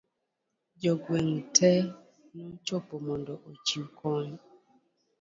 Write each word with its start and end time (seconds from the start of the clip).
jogweng' 0.81 1.39
te 1.55 1.71
nochopo 2.35 2.93
mondo 3.05 3.33
ochiw 3.49 3.85
kony 3.99 4.31